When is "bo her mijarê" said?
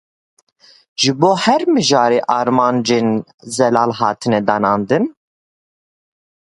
1.19-2.19